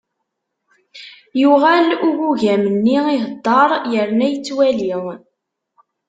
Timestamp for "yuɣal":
1.41-1.87